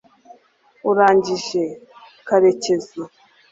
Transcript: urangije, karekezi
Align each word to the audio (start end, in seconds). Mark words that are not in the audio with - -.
urangije, 0.89 1.63
karekezi 2.27 3.01